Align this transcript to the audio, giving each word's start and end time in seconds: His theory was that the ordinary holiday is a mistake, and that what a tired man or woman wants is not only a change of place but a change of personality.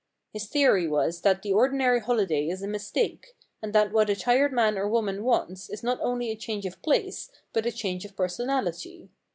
His 0.33 0.47
theory 0.47 0.87
was 0.87 1.21
that 1.21 1.43
the 1.43 1.53
ordinary 1.53 1.99
holiday 1.99 2.47
is 2.47 2.63
a 2.63 2.67
mistake, 2.67 3.37
and 3.61 3.71
that 3.73 3.91
what 3.91 4.09
a 4.09 4.15
tired 4.15 4.51
man 4.51 4.75
or 4.75 4.89
woman 4.89 5.23
wants 5.23 5.69
is 5.69 5.83
not 5.83 5.99
only 6.01 6.31
a 6.31 6.35
change 6.35 6.65
of 6.65 6.81
place 6.81 7.29
but 7.53 7.67
a 7.67 7.71
change 7.71 8.03
of 8.03 8.15
personality. 8.15 9.09